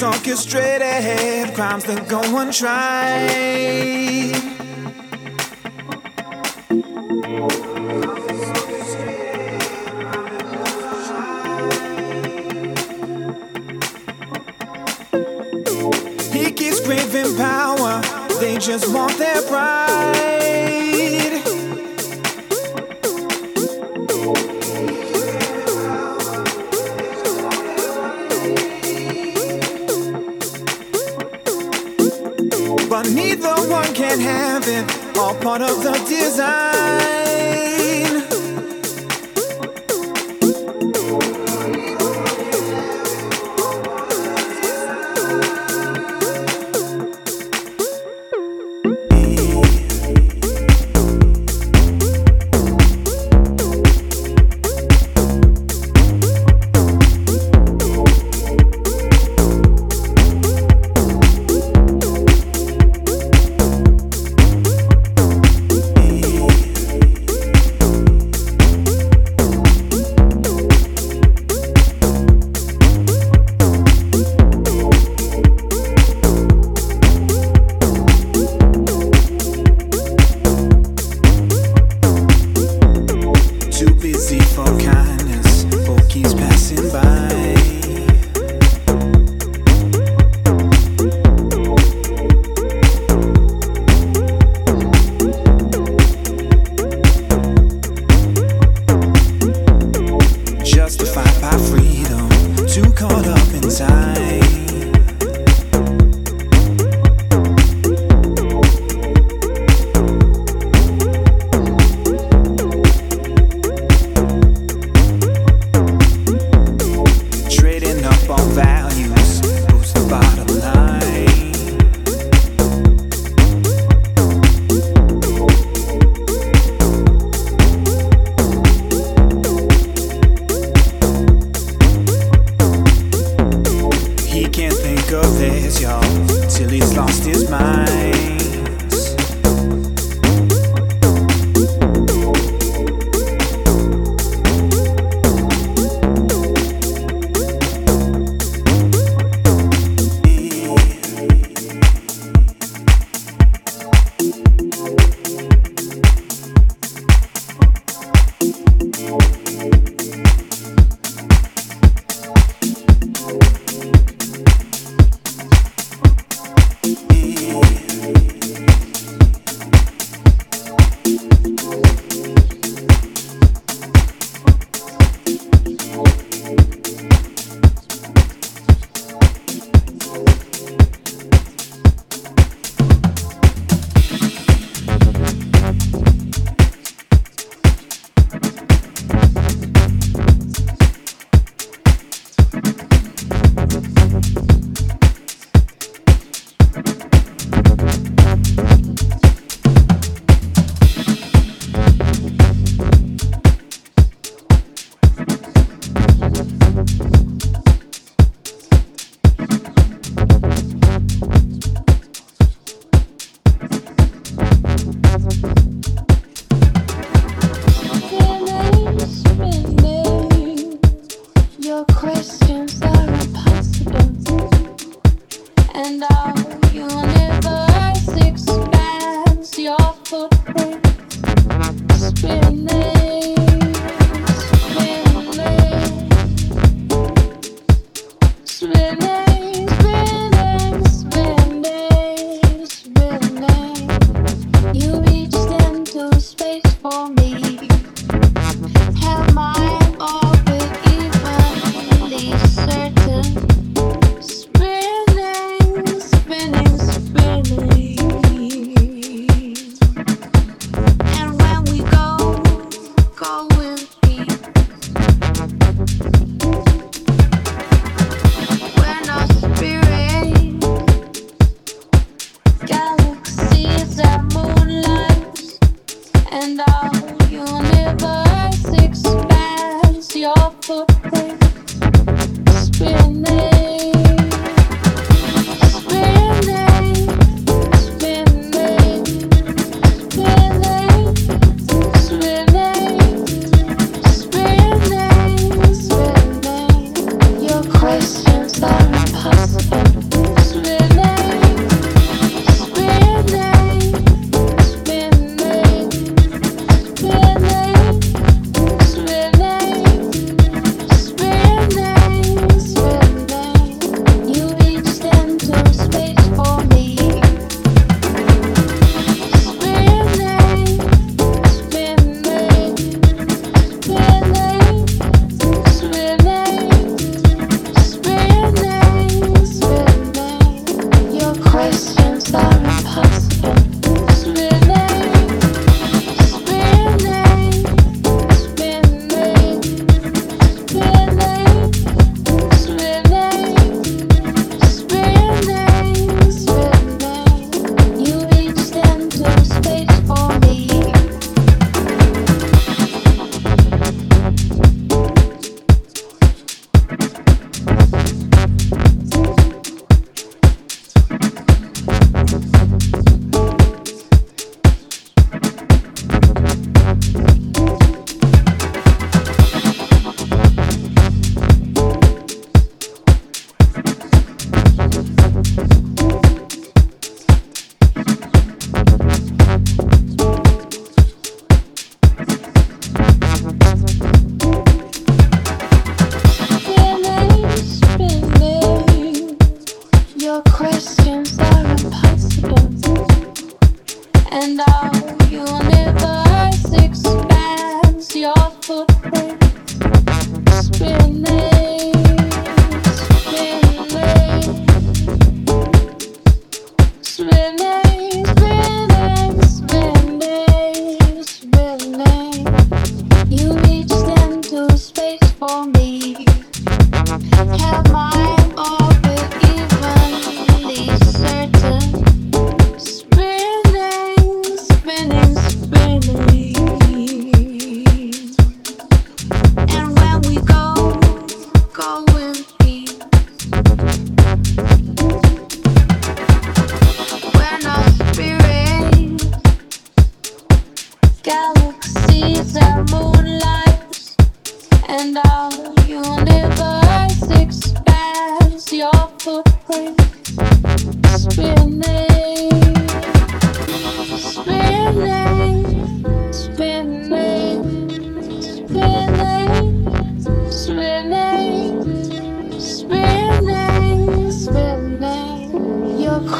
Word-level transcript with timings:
Conflicts 0.00 0.26
orchestrated, 0.26 1.54
crimes 1.54 1.84
that 1.84 2.08
go 2.08 2.20
untried. 2.40 4.34
He 16.32 16.50
keeps 16.52 16.80
craving 16.80 17.36
power, 17.36 18.00
they 18.40 18.58
just 18.58 18.92
want 18.92 19.16
their 19.18 19.42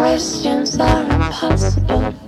questions 0.04 0.78
are 0.78 1.02
impossible. 1.02 2.23